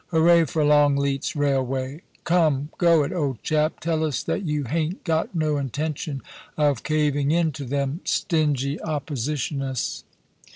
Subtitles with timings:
[0.07, 2.01] Hooray for Longleat's railway!
[2.23, 3.79] Come, go it, old chap!
[3.79, 6.23] Tell us that you hain't got no intention
[6.57, 10.01] of caving in to them stingy oppositionists.'